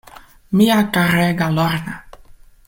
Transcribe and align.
Mia 0.59 0.77
karega 0.95 1.47
Lorna. 1.57 1.95